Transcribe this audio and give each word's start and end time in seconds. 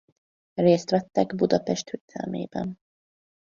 Részt 0.53 0.89
vettek 0.89 1.35
Budapest 1.35 1.89
védelmében. 1.89 2.77